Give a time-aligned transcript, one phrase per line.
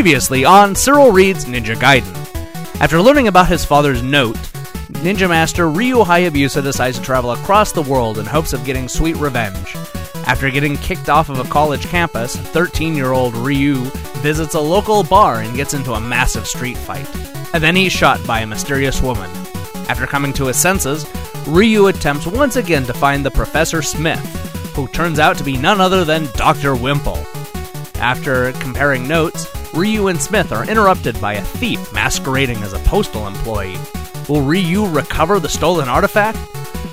[0.00, 2.80] Previously on Cyril Reads Ninja Gaiden.
[2.80, 4.36] After learning about his father's note,
[5.04, 9.14] Ninja Master Ryu Hayabusa decides to travel across the world in hopes of getting sweet
[9.16, 9.76] revenge.
[10.26, 13.74] After getting kicked off of a college campus, 13 year old Ryu
[14.22, 17.06] visits a local bar and gets into a massive street fight.
[17.52, 19.30] And then he's shot by a mysterious woman.
[19.90, 21.04] After coming to his senses,
[21.46, 25.78] Ryu attempts once again to find the Professor Smith, who turns out to be none
[25.78, 26.74] other than Dr.
[26.74, 27.22] Wimple.
[27.96, 33.28] After comparing notes, Ryu and Smith are interrupted by a thief masquerading as a postal
[33.28, 33.76] employee.
[34.28, 36.38] Will Ryu recover the stolen artifact?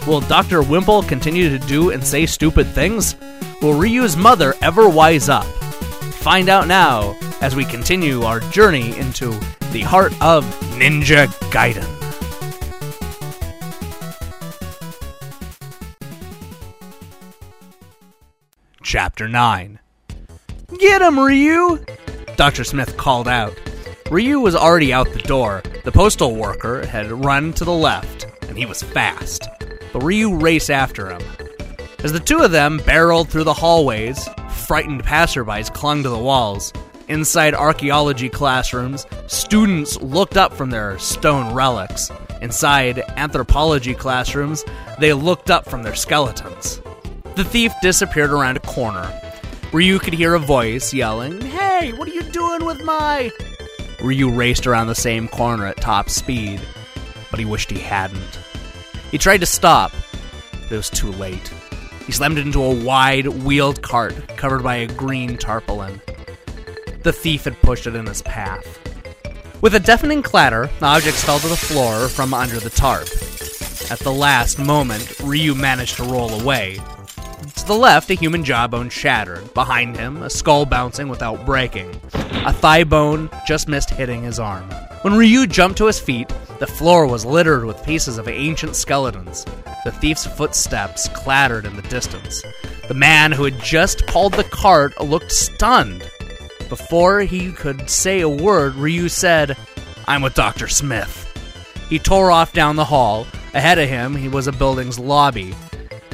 [0.06, 0.62] Will Dr.
[0.62, 3.16] Wimple continue to do and say stupid things?
[3.62, 5.46] Will Ryu's mother ever wise up?
[5.46, 9.32] Find out now as we continue our journey into
[9.72, 10.46] the heart of
[10.78, 11.94] Ninja Gaiden.
[18.84, 19.80] Chapter 9
[20.80, 21.84] Get him, Ryu!
[22.38, 22.64] Dr.
[22.64, 23.60] Smith called out.
[24.12, 25.64] Ryu was already out the door.
[25.84, 29.50] The postal worker had run to the left, and he was fast.
[29.92, 31.22] But Ryu raced after him.
[32.04, 36.72] As the two of them barreled through the hallways, frightened passerbys clung to the walls.
[37.08, 42.12] Inside archaeology classrooms, students looked up from their stone relics.
[42.42, 44.64] Inside anthropology classrooms,
[45.00, 46.82] they looked up from their skeletons.
[47.36, 49.12] The thief disappeared around a corner.
[49.74, 53.32] Ryu could hear a voice yelling, Hey, what are you doing with my.
[54.02, 56.60] Ryu raced around the same corner at top speed,
[57.30, 58.40] but he wished he hadn't.
[59.12, 59.92] He tried to stop,
[60.52, 61.52] but it was too late.
[62.06, 66.02] He slammed into a wide, wheeled cart covered by a green tarpaulin.
[67.04, 68.80] The thief had pushed it in his path.
[69.62, 73.08] With a deafening clatter, the objects fell to the floor from under the tarp.
[73.92, 76.80] At the last moment, Ryu managed to roll away,
[77.68, 79.54] the left, a human jawbone shattered.
[79.54, 81.90] Behind him, a skull bouncing without breaking.
[82.14, 84.64] A thigh bone just missed hitting his arm.
[85.02, 89.46] When Ryu jumped to his feet, the floor was littered with pieces of ancient skeletons.
[89.84, 92.42] The thief's footsteps clattered in the distance.
[92.88, 96.10] The man who had just pulled the cart looked stunned.
[96.70, 99.58] Before he could say a word, Ryu said,
[100.08, 100.70] I'm with Dr.
[100.70, 101.26] Smith.
[101.90, 103.28] He tore off down the hall.
[103.54, 105.54] Ahead of him, he was a building's lobby.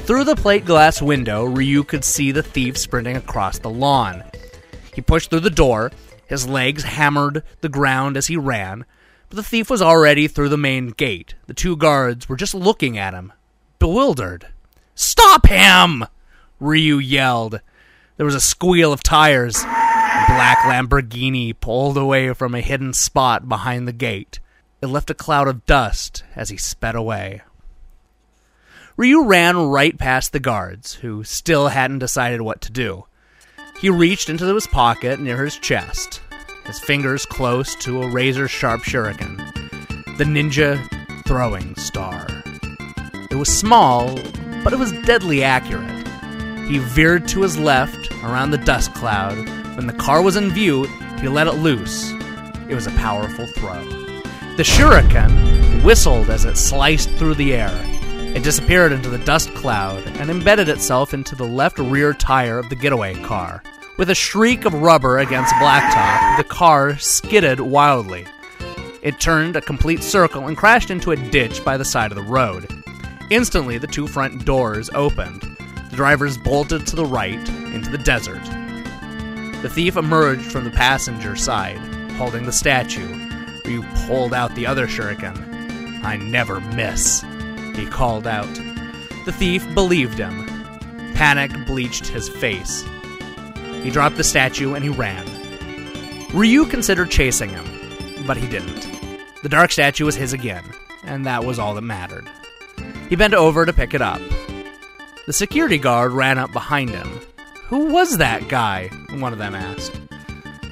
[0.05, 4.25] Through the plate glass window, Ryu could see the thief sprinting across the lawn.
[4.93, 5.93] He pushed through the door,
[6.27, 8.83] his legs hammered the ground as he ran,
[9.29, 11.35] but the thief was already through the main gate.
[11.47, 13.31] The two guards were just looking at him,
[13.79, 14.47] bewildered.
[14.93, 16.03] Stop him!
[16.59, 17.61] Ryu yelled.
[18.17, 19.63] There was a squeal of tires.
[19.63, 24.41] A black Lamborghini pulled away from a hidden spot behind the gate.
[24.81, 27.41] It left a cloud of dust as he sped away.
[28.95, 33.05] Ryu ran right past the guards, who still hadn't decided what to do.
[33.81, 36.21] He reached into his pocket near his chest,
[36.65, 39.37] his fingers close to a razor sharp shuriken,
[40.17, 40.79] the ninja
[41.25, 42.27] throwing star.
[43.31, 44.15] It was small,
[44.63, 46.07] but it was deadly accurate.
[46.67, 49.35] He veered to his left around the dust cloud.
[49.75, 50.83] When the car was in view,
[51.19, 52.11] he let it loose.
[52.69, 53.83] It was a powerful throw.
[54.55, 58.02] The shuriken whistled as it sliced through the air.
[58.33, 62.67] It disappeared into the dust cloud and embedded itself into the left rear tire of
[62.67, 63.61] the getaway car.
[63.95, 68.25] With a shriek of rubber against blacktop, the car skidded wildly.
[69.03, 72.23] It turned a complete circle and crashed into a ditch by the side of the
[72.23, 72.67] road.
[73.29, 75.43] Instantly, the two front doors opened.
[75.91, 78.43] The drivers bolted to the right into the desert.
[79.61, 81.77] The thief emerged from the passenger side,
[82.13, 83.29] holding the statue.
[83.63, 86.03] Ryu pulled out the other shuriken.
[86.03, 87.23] I never miss
[87.75, 88.53] he called out.
[89.25, 90.45] The thief believed him.
[91.15, 92.83] Panic bleached his face.
[93.81, 95.25] He dropped the statue and he ran.
[96.33, 97.65] Ryu considered chasing him,
[98.25, 98.87] but he didn't.
[99.43, 100.63] The dark statue was his again,
[101.03, 102.27] and that was all that mattered.
[103.09, 104.21] He bent over to pick it up.
[105.25, 107.21] The security guard ran up behind him.
[107.67, 108.89] Who was that guy?
[109.11, 109.99] One of them asked.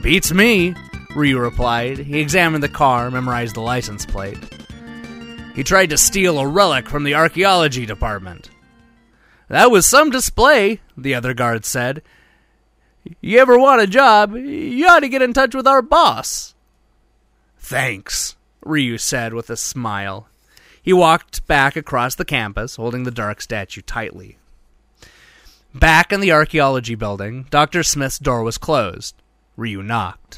[0.02, 0.74] Beats me,
[1.16, 2.00] Ryu replied.
[2.00, 4.38] He examined the car, memorized the license plate.
[5.56, 8.50] He tried to steal a relic from the archaeology department.
[9.50, 12.02] That was some display, the other guard said.
[13.20, 16.56] You ever want a job, you ought to get in touch with our boss.
[17.58, 20.28] Thanks, Ryu said with a smile.
[20.82, 24.38] He walked back across the campus, holding the dark statue tightly.
[25.74, 27.84] Back in the archaeology building, Dr.
[27.84, 29.16] Smith's door was closed.
[29.58, 30.38] Ryu knocked.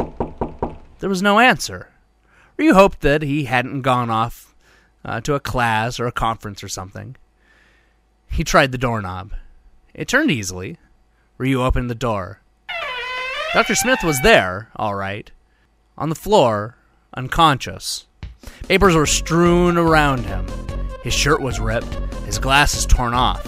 [1.00, 1.92] There was no answer.
[2.58, 4.53] Ryu hoped that he hadn't gone off
[5.06, 7.16] uh, to a class or a conference or something.
[8.30, 9.34] He tried the doorknob.
[9.94, 10.78] It turned easily.
[11.38, 12.40] Ryu opened the door.
[13.54, 13.76] Dr.
[13.76, 15.30] Smith was there, all right.
[15.98, 16.76] on the floor,
[17.16, 18.08] unconscious.
[18.68, 20.48] Papers were strewn around him.
[21.04, 21.94] His shirt was ripped,
[22.26, 23.46] his glasses torn off.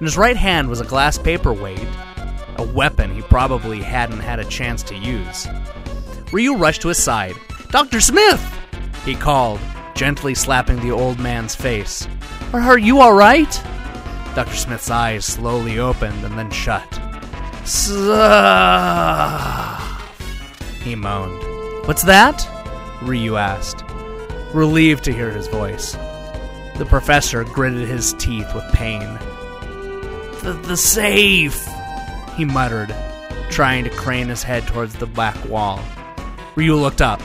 [0.00, 1.86] In his right hand was a glass paperweight,
[2.56, 5.46] a weapon he probably hadn't had a chance to use.
[6.32, 7.34] Ryu rushed to his side.
[7.70, 8.00] Dr.
[8.00, 8.42] Smith!
[9.04, 9.60] He called,
[9.98, 12.06] gently slapping the old man's face.
[12.52, 13.60] Are you alright?
[14.36, 14.54] Dr.
[14.54, 16.86] Smith's eyes slowly opened and then shut.
[20.84, 21.42] He moaned.
[21.88, 22.48] What's that?
[23.02, 23.82] Ryu asked,
[24.54, 25.94] relieved to hear his voice.
[26.76, 29.18] The professor gritted his teeth with pain.
[30.44, 31.66] The, the safe,
[32.36, 32.94] he muttered,
[33.50, 35.80] trying to crane his head towards the black wall.
[36.54, 37.20] Ryu looked up.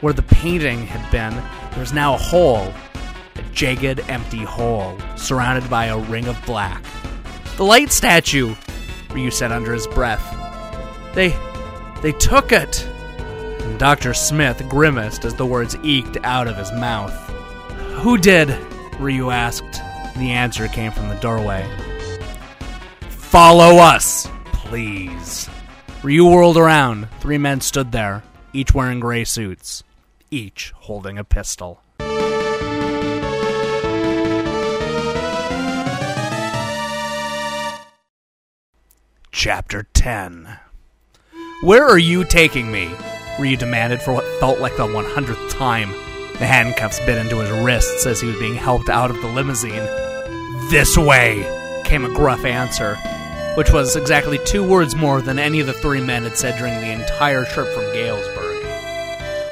[0.00, 1.34] Where the painting had been,
[1.74, 2.72] there was now a hole,
[3.34, 6.84] a jagged, empty hole, surrounded by a ring of black.
[7.56, 8.54] The light statue,
[9.10, 10.22] Ryu said under his breath.
[11.14, 11.36] They.
[12.00, 12.84] they took it.
[13.18, 14.14] And Dr.
[14.14, 17.12] Smith grimaced as the words eked out of his mouth.
[18.02, 18.56] Who did?
[19.00, 19.80] Ryu asked.
[20.16, 21.68] The answer came from the doorway.
[23.08, 25.48] Follow us, please.
[26.04, 27.08] Ryu whirled around.
[27.18, 28.22] Three men stood there,
[28.52, 29.82] each wearing gray suits,
[30.34, 31.80] each holding a pistol.
[39.30, 40.58] Chapter 10
[41.62, 42.90] Where are you taking me?
[43.38, 45.92] Ryu demanded for what felt like the 100th time.
[46.38, 49.86] The handcuffs bit into his wrists as he was being helped out of the limousine.
[50.70, 51.44] This way,
[51.84, 52.96] came a gruff answer,
[53.56, 56.80] which was exactly two words more than any of the three men had said during
[56.80, 58.43] the entire trip from Galesburg.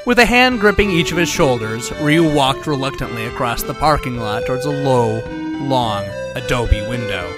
[0.05, 4.45] With a hand gripping each of his shoulders, Ryu walked reluctantly across the parking lot
[4.45, 5.21] towards a low,
[5.61, 6.05] long
[6.35, 7.33] adobe window.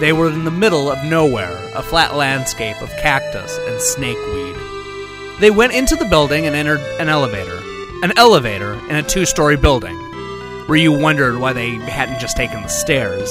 [0.00, 5.40] They were in the middle of nowhere, a flat landscape of cactus and snakeweed.
[5.40, 7.58] They went into the building and entered an elevator.
[8.02, 9.98] An elevator in a two story building.
[10.68, 13.30] Ryu wondered why they hadn't just taken the stairs.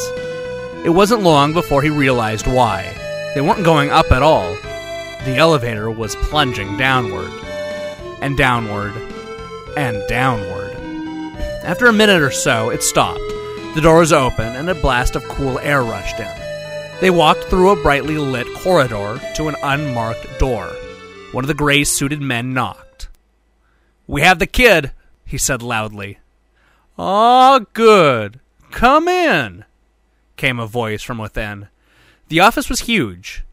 [0.84, 2.98] It wasn't long before he realized why.
[3.36, 4.56] They weren't going up at all.
[5.26, 7.32] The elevator was plunging downward,
[8.24, 8.96] and downward,
[9.76, 10.72] and downward.
[11.66, 13.20] After a minute or so, it stopped.
[13.76, 16.32] The doors opened, and a blast of cool air rushed in.
[17.02, 20.68] They walked through a brightly lit corridor to an unmarked door.
[21.34, 23.10] One of the gray suited men knocked.
[24.08, 24.94] We have the kid,
[25.26, 26.20] he said loudly.
[26.98, 28.40] Ah, good.
[28.72, 29.66] Come in,
[30.38, 31.68] came a voice from within.
[32.30, 33.44] The office was huge.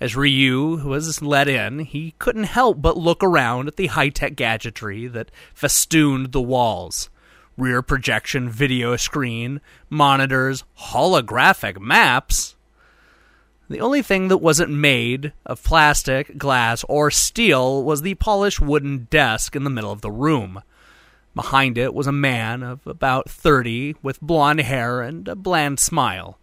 [0.00, 4.36] As Ryu was let in, he couldn't help but look around at the high tech
[4.36, 7.08] gadgetry that festooned the walls
[7.56, 12.56] rear projection video screen, monitors, holographic maps.
[13.68, 19.06] The only thing that wasn't made of plastic, glass, or steel was the polished wooden
[19.10, 20.62] desk in the middle of the room.
[21.34, 26.38] Behind it was a man of about 30 with blond hair and a bland smile.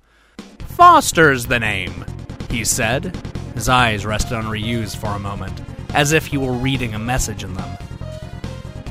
[0.59, 2.06] Foster's the name,
[2.50, 3.15] he said.
[3.61, 5.61] His eyes rested on Ryu's for a moment,
[5.94, 7.77] as if he were reading a message in them.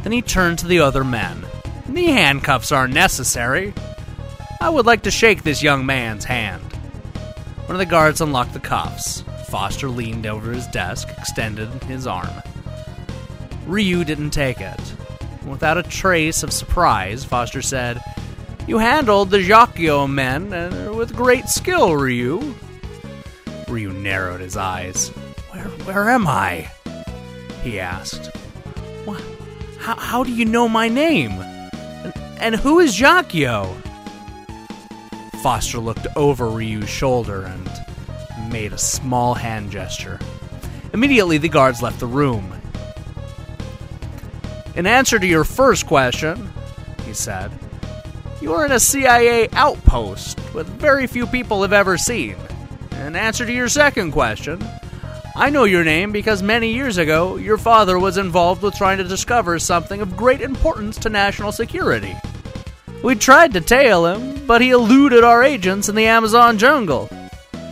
[0.05, 1.45] Then he turned to the other men.
[1.89, 3.75] The handcuffs are necessary.
[4.61, 6.63] I would like to shake this young man's hand.
[7.67, 9.25] One of the guards unlocked the cuffs.
[9.49, 12.31] Foster leaned over his desk, extended his arm.
[13.67, 14.95] Ryu didn't take it.
[15.45, 18.01] Without a trace of surprise, Foster said,
[18.69, 22.55] You handled the Jaquio men uh, with great skill, Ryu.
[23.71, 25.09] Ryu narrowed his eyes.
[25.51, 26.71] Where, where am I?
[27.63, 28.35] He asked.
[29.05, 29.23] What?
[29.79, 31.33] How, how do you know my name?
[31.33, 33.75] And, and who is Jaquio?
[35.43, 40.19] Foster looked over Ryu's shoulder and made a small hand gesture.
[40.93, 42.53] Immediately, the guards left the room.
[44.75, 46.51] In answer to your first question,
[47.07, 47.51] he said,
[48.41, 52.37] you are in a CIA outpost with very few people have ever seen.
[53.01, 54.63] In answer to your second question,
[55.35, 59.05] I know your name because many years ago your father was involved with trying to
[59.05, 62.15] discover something of great importance to national security.
[63.03, 67.09] We tried to tail him, but he eluded our agents in the Amazon jungle.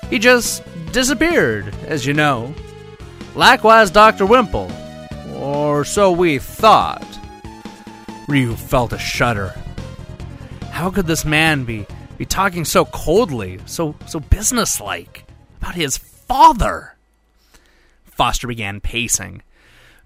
[0.09, 2.55] He just disappeared, as you know.
[3.35, 4.25] Likewise, Dr.
[4.25, 4.73] Wimple.
[5.35, 7.05] Or so we thought.
[8.27, 9.55] Ryu felt a shudder.
[10.71, 11.87] How could this man be,
[12.19, 15.25] be talking so coldly, so so businesslike,
[15.61, 16.97] about his father?
[18.05, 19.43] Foster began pacing.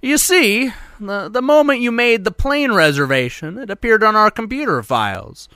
[0.03, 4.83] You see, the, the moment you made the plane reservation, it appeared on our computer
[4.83, 5.49] files.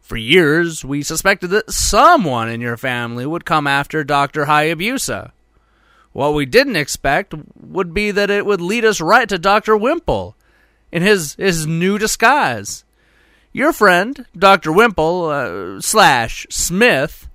[0.00, 4.46] For years, we suspected that someone in your family would come after Dr.
[4.46, 5.32] Hayabusa.
[6.12, 9.76] What we didn't expect would be that it would lead us right to Dr.
[9.76, 10.34] Wimple
[10.90, 12.84] in his, his new disguise.
[13.52, 14.72] Your friend, Dr.
[14.72, 17.28] Wimple, uh, slash Smith,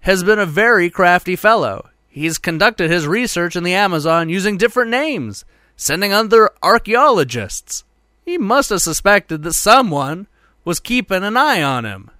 [0.00, 1.88] has been a very crafty fellow.
[2.08, 5.44] He's conducted his research in the Amazon using different names,
[5.76, 7.84] sending other archaeologists.
[8.24, 10.26] He must have suspected that someone
[10.64, 12.10] was keeping an eye on him.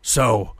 [0.00, 0.54] So,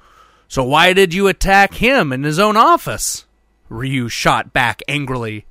[0.47, 3.25] so why did you attack him in his own office?
[3.69, 5.47] Ryu shot back angrily.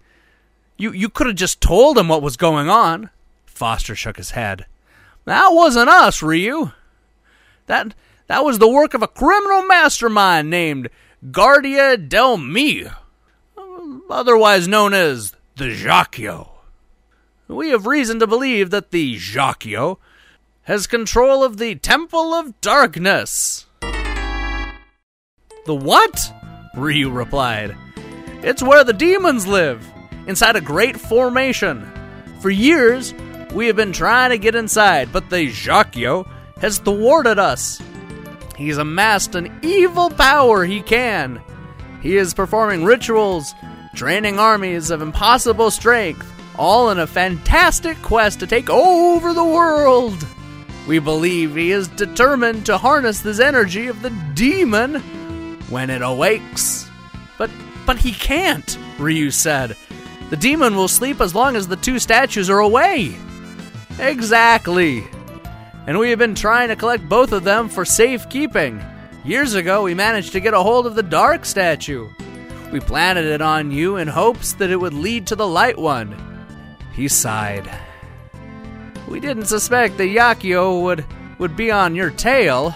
[0.78, 3.10] You you could have just told him what was going on.
[3.46, 4.66] Foster shook his head.
[5.28, 6.72] That wasn't us, Ryu.
[7.66, 7.94] That
[8.28, 10.90] that was the work of a criminal mastermind named
[11.32, 12.92] Guardia del Mio,
[14.10, 16.52] otherwise known as the Jaquio.
[17.50, 19.98] We have reason to believe that the Jaquio
[20.64, 23.66] has control of the Temple of Darkness.
[23.82, 26.34] The what?
[26.74, 27.76] Ryu replied.
[28.44, 29.86] It's where the demons live,
[30.26, 31.86] inside a great formation.
[32.40, 33.14] For years,
[33.54, 36.28] we have been trying to get inside, but the Jaquio
[36.60, 37.82] has thwarted us.
[38.58, 41.42] He's amassed an evil power he can.
[42.02, 43.54] He is performing rituals,
[43.96, 46.26] training armies of impossible strength,
[46.58, 50.26] all in a fantastic quest to take over the world.
[50.88, 55.02] We believe he is determined to harness this energy of the demon
[55.70, 56.90] when it awakes.
[57.38, 57.52] But
[57.86, 59.78] but he can't, Ryu said.
[60.30, 63.16] The demon will sleep as long as the two statues are away.
[64.00, 65.06] Exactly.
[65.88, 68.84] And we have been trying to collect both of them for safekeeping.
[69.24, 72.10] Years ago, we managed to get a hold of the dark statue.
[72.72, 76.16] We planted it on you in hopes that it would lead to the light one.
[76.94, 77.70] He sighed.
[79.08, 81.06] We didn't suspect the Jaquio would
[81.40, 82.74] would be on your tail.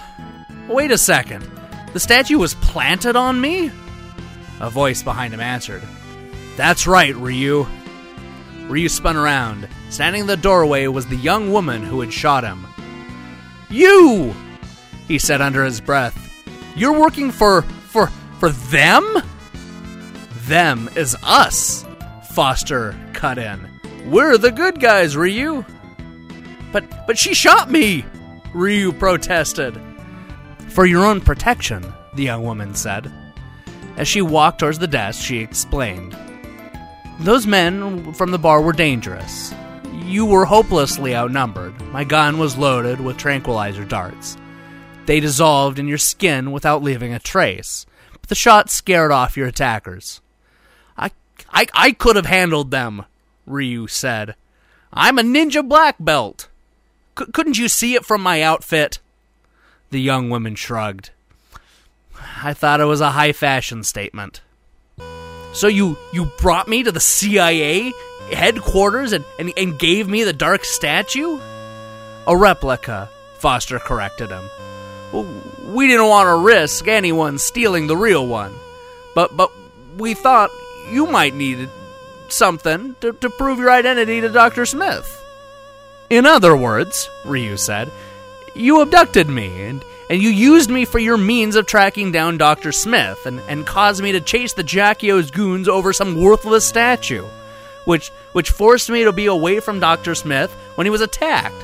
[0.67, 1.49] Wait a second.
[1.93, 3.71] The statue was planted on me?
[4.59, 5.81] A voice behind him answered.
[6.55, 7.65] That's right, Ryu.
[8.71, 9.67] Ryu spun around.
[9.89, 12.65] Standing in the doorway was the young woman who had shot him.
[13.69, 14.33] You!
[15.09, 16.17] He said under his breath.
[16.75, 17.63] You're working for.
[17.63, 18.07] for.
[18.39, 19.17] for them?
[20.45, 21.85] Them is us,
[22.31, 23.69] Foster cut in.
[24.05, 25.65] We're the good guys, Ryu.
[26.71, 28.05] But but she shot me,
[28.53, 29.79] Ryu protested.
[30.69, 33.11] For your own protection, the young woman said.
[33.97, 36.15] As she walked towards the desk, she explained.
[37.21, 39.53] Those men from the bar were dangerous.
[40.05, 41.79] You were hopelessly outnumbered.
[41.93, 44.37] My gun was loaded with tranquilizer darts.
[45.05, 49.47] They dissolved in your skin without leaving a trace, but the shot scared off your
[49.47, 50.19] attackers.
[50.97, 51.11] I,
[51.51, 53.05] I, I could have handled them,
[53.45, 54.33] Ryu said.
[54.91, 56.47] I'm a ninja black belt.
[57.19, 58.97] C- couldn't you see it from my outfit?
[59.91, 61.11] The young woman shrugged.
[62.43, 64.41] I thought it was a high fashion statement.
[65.53, 67.93] So you you brought me to the CIA
[68.31, 71.39] headquarters and, and, and gave me the dark statue?
[72.27, 74.49] A replica, Foster corrected him.
[75.73, 78.53] We didn't want to risk anyone stealing the real one.
[79.13, 79.51] But but
[79.97, 80.51] we thought
[80.89, 81.69] you might need
[82.29, 84.65] something to, to prove your identity to Dr.
[84.65, 85.17] Smith.
[86.09, 87.91] In other words, Ryu said,
[88.53, 92.73] you abducted me and, and you used me for your means of tracking down Dr.
[92.73, 97.23] Smith and, and caused me to chase the Jaquio's goons over some worthless statue,
[97.85, 100.13] which which forced me to be away from Dr.
[100.13, 101.63] Smith when he was attacked.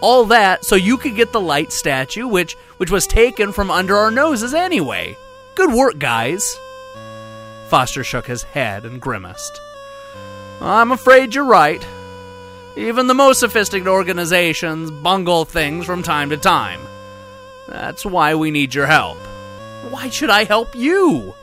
[0.00, 3.94] All that so you could get the light statue, which which was taken from under
[3.94, 5.14] our noses anyway.
[5.54, 6.58] Good work, guys.
[7.68, 9.60] Foster shook his head and grimaced.
[10.62, 11.86] I'm afraid you're right.
[12.76, 16.80] Even the most sophisticated organizations bungle things from time to time.
[17.68, 19.16] That's why we need your help.
[19.90, 21.34] Why should I help you?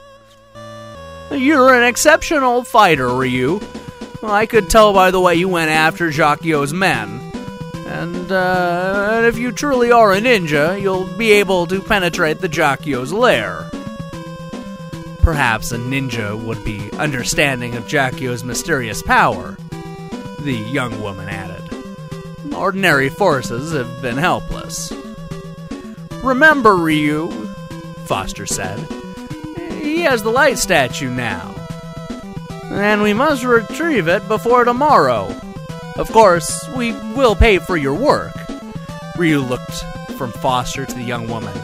[1.32, 3.60] You're an exceptional fighter, Ryu.
[4.24, 7.32] I could tell by the way you went after Jaquio's men.
[7.88, 12.50] And, uh, and if you truly are a ninja, you'll be able to penetrate the
[12.50, 13.70] Jaquio's lair.
[15.22, 19.58] Perhaps a ninja would be understanding of Jaquio's mysterious power,
[20.40, 21.62] the young woman added.
[22.54, 24.92] Ordinary forces have been helpless.
[26.24, 27.32] Remember, Ryu,
[28.06, 28.80] Foster said.
[29.82, 31.56] He has the light statue now.
[32.66, 35.36] And we must retrieve it before tomorrow.
[35.98, 38.34] Of course, we will pay for your work.
[39.18, 39.84] Ryu looked
[40.18, 41.56] from Foster to the young woman.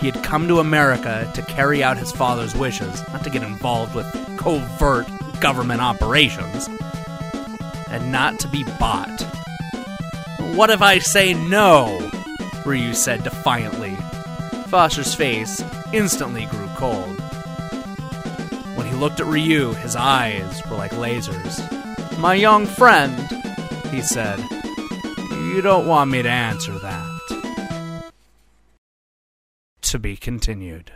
[0.00, 3.94] He had come to America to carry out his father's wishes, not to get involved
[3.94, 5.06] with covert
[5.40, 6.68] government operations,
[7.90, 9.22] and not to be bought.
[10.54, 12.07] What if I say no?
[12.68, 13.96] Ryu said defiantly.
[14.68, 17.18] Foster's face instantly grew cold.
[18.76, 19.72] When he looked at Ryu.
[19.72, 21.58] His eyes were like lasers.
[22.18, 23.18] My young friend,
[23.90, 24.38] he said,
[25.30, 28.12] you don't want me to answer that.
[29.82, 30.92] To be continued.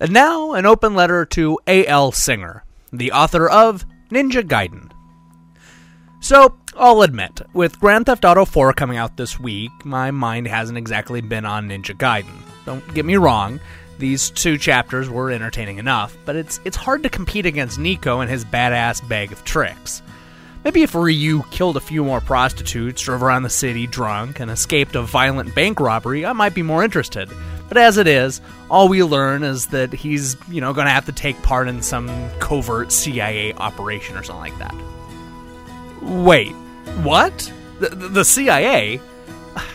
[0.00, 2.12] And now, an open letter to A.L.
[2.12, 4.90] Singer, the author of Ninja Gaiden.
[6.20, 10.78] So, I'll admit, with Grand Theft Auto 4 coming out this week, my mind hasn't
[10.78, 12.40] exactly been on Ninja Gaiden.
[12.64, 13.60] Don't get me wrong,
[13.98, 18.30] these two chapters were entertaining enough, but it's it's hard to compete against Niko and
[18.30, 20.02] his badass bag of tricks.
[20.64, 24.94] Maybe if Ryu killed a few more prostitutes, drove around the city drunk, and escaped
[24.94, 27.30] a violent bank robbery, I might be more interested.
[27.68, 31.06] But as it is, all we learn is that he's, you know, going to have
[31.06, 34.74] to take part in some covert CIA operation or something like that.
[36.02, 36.54] Wait,
[37.02, 37.52] what?
[37.80, 39.00] The, the CIA?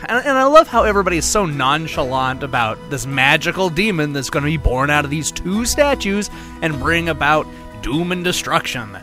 [0.09, 4.43] And, and I love how everybody is so nonchalant about this magical demon that's going
[4.43, 6.29] to be born out of these two statues
[6.61, 7.45] and bring about
[7.83, 8.97] doom and destruction.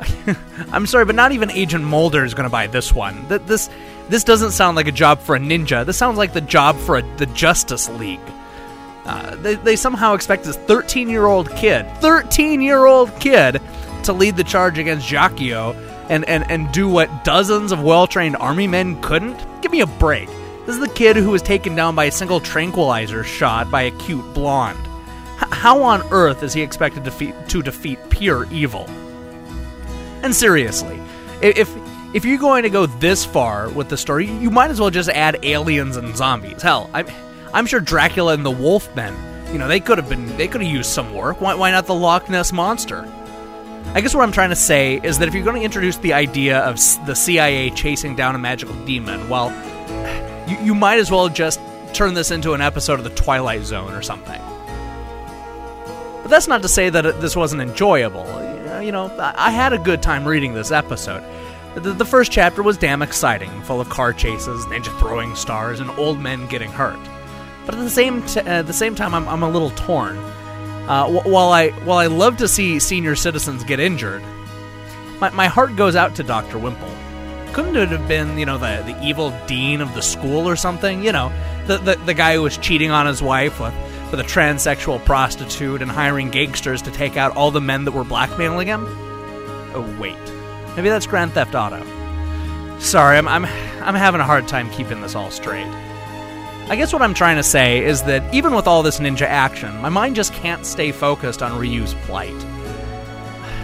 [0.72, 3.26] I'm sorry, but not even Agent Mulder is going to buy this one.
[3.28, 3.70] Th- This
[4.08, 5.86] this doesn't sound like a job for a ninja.
[5.86, 8.20] This sounds like the job for a, the Justice League.
[9.04, 13.60] Uh, they, they somehow expect this 13 year old kid, 13 year old kid,
[14.02, 15.74] to lead the charge against Jaquio
[16.08, 19.38] and, and, and do what dozens of well trained army men couldn't?
[19.62, 20.28] Give me a break.
[20.66, 23.90] This is the kid who was taken down by a single tranquilizer shot by a
[23.92, 24.78] cute blonde.
[25.42, 28.86] H- how on earth is he expected to, fe- to defeat pure evil?
[30.22, 31.00] And seriously,
[31.40, 31.68] if
[32.14, 35.08] if you're going to go this far with the story, you might as well just
[35.08, 36.62] add aliens and zombies.
[36.62, 37.06] Hell, I'm
[37.52, 39.14] I'm sure Dracula and the Wolfmen,
[39.52, 41.40] you know, they could have been they could have used some work.
[41.40, 43.10] Why why not the Loch Ness monster?
[43.94, 46.14] I guess what I'm trying to say is that if you're going to introduce the
[46.14, 46.76] idea of
[47.06, 49.50] the CIA chasing down a magical demon, well,
[50.48, 51.60] you, you might as well just
[51.92, 54.40] turn this into an episode of the Twilight Zone or something.
[56.22, 58.26] But that's not to say that this wasn't enjoyable.
[58.82, 61.22] You know, I, had a good time reading this episode.
[61.74, 66.18] The, first chapter was damn exciting, full of car chases, ninja throwing stars, and old
[66.18, 66.98] men getting hurt.
[67.64, 70.18] But at the same t- at the same time, I'm, I'm a little torn.
[70.88, 74.22] Uh, wh- while I while I love to see senior citizens get injured,
[75.20, 76.88] my, my heart goes out to Doctor Wimple.
[77.52, 81.04] Couldn't it have been you know the the evil dean of the school or something?
[81.04, 81.32] You know,
[81.66, 83.74] the the, the guy who was cheating on his wife with
[84.10, 88.04] with a transsexual prostitute and hiring gangsters to take out all the men that were
[88.04, 88.84] blackmailing him.
[89.74, 90.16] Oh wait,
[90.76, 91.80] maybe that's Grand Theft Auto.
[92.80, 95.66] Sorry, I'm I'm I'm having a hard time keeping this all straight.
[96.72, 99.76] I guess what I'm trying to say is that even with all this ninja action,
[99.82, 102.32] my mind just can't stay focused on Ryu's plight.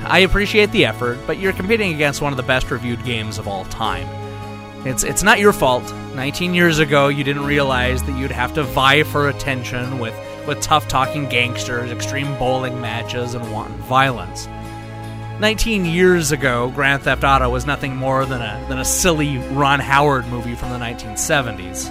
[0.05, 3.49] I appreciate the effort, but you're competing against one of the best reviewed games of
[3.49, 4.07] all time.
[4.87, 5.91] It's it's not your fault.
[6.17, 10.15] 19 years ago, you didn't realize that you'd have to vie for attention with
[10.47, 14.47] with tough-talking gangsters, extreme bowling matches, and wanton violence.
[15.41, 19.81] 19 years ago, Grand Theft Auto was nothing more than a than a silly Ron
[19.81, 21.91] Howard movie from the 1970s.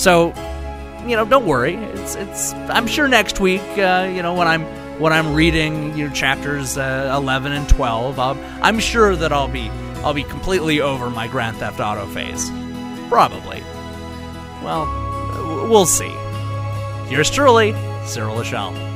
[0.00, 0.28] So,
[1.06, 1.74] you know, don't worry.
[1.74, 2.54] It's it's.
[2.54, 4.62] I'm sure next week, uh, you know, when I'm
[4.98, 9.46] when I'm reading you know, chapters uh, 11 and 12, I'll, I'm sure that I'll
[9.46, 9.68] be
[10.02, 12.48] I'll be completely over my Grand Theft Auto phase.
[13.10, 13.62] Probably.
[14.64, 14.86] Well,
[15.68, 16.14] we'll see.
[17.10, 17.72] Yours truly,
[18.06, 18.89] Cyril Lachelle.